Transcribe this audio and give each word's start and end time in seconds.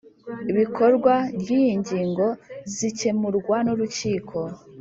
Bikorwa 0.57 1.13
ry’iyi 1.39 1.71
ngingo 1.81 2.27
zikemurwa 2.75 3.57
n’Urukiko 3.65 4.39